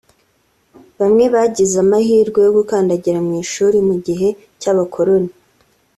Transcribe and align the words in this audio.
Bamwe 0.99 1.25
bagize 1.33 1.75
amahirwe 1.85 2.39
yo 2.45 2.51
gukandagira 2.57 3.19
mu 3.25 3.33
ishuri 3.43 3.77
mu 3.87 3.95
gihe 4.05 4.27
cy’Abakoloni 4.59 5.31